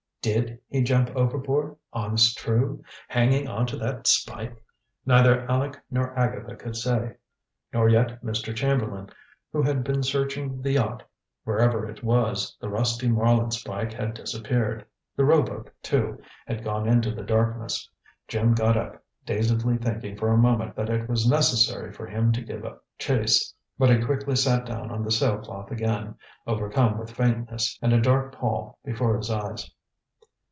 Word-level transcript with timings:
"Did 0.23 0.59
he 0.69 0.83
jump 0.83 1.09
overboard, 1.15 1.77
honest 1.93 2.37
true, 2.37 2.83
hanging 3.07 3.47
on 3.47 3.65
to 3.65 3.77
that 3.77 4.05
spike?" 4.05 4.55
Neither 5.03 5.47
Aleck 5.47 5.81
nor 5.89 6.15
Agatha 6.15 6.55
could 6.57 6.75
say, 6.75 7.15
nor 7.73 7.89
yet 7.89 8.21
Mr. 8.21 8.55
Chamberlain, 8.55 9.09
who 9.51 9.63
had 9.63 9.83
been 9.83 10.03
searching 10.03 10.61
the 10.61 10.73
yacht. 10.73 11.01
Wherever 11.43 11.87
it 11.89 12.03
was, 12.03 12.55
the 12.61 12.69
rusty 12.69 13.07
marlinespike 13.09 13.93
had 13.93 14.13
disappeared. 14.13 14.85
The 15.15 15.25
rowboat, 15.25 15.71
too, 15.81 16.21
had 16.45 16.63
gone 16.63 16.87
into 16.87 17.09
the 17.09 17.23
darkness. 17.23 17.89
Jim 18.27 18.53
got 18.53 18.77
up, 18.77 19.03
dazedly 19.25 19.79
thinking 19.79 20.15
for 20.17 20.29
a 20.29 20.37
moment 20.37 20.75
that 20.75 20.91
it 20.91 21.09
was 21.09 21.27
necessary 21.27 21.91
for 21.91 22.05
him 22.05 22.31
to 22.33 22.43
give 22.43 22.63
chase, 22.99 23.51
but 23.79 23.89
he 23.89 23.97
quickly 24.05 24.35
sat 24.35 24.67
down 24.67 24.91
on 24.91 25.03
the 25.03 25.09
sail 25.09 25.39
cloth 25.39 25.71
again, 25.71 26.13
overcome 26.45 26.99
with 26.99 27.09
faintness 27.09 27.79
and 27.81 27.91
a 27.91 27.99
dark 27.99 28.35
pall 28.35 28.77
before 28.85 29.17
his 29.17 29.31
eyes. 29.31 29.71